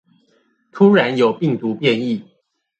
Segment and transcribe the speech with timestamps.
[0.71, 2.23] 突然有病毒變異